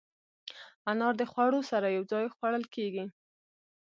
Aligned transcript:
انار 0.89 1.13
د 1.21 1.23
خوړو 1.31 1.61
سره 1.71 1.87
یو 1.95 2.03
ځای 2.11 2.25
خوړل 2.35 2.63
کېږي. 2.75 3.05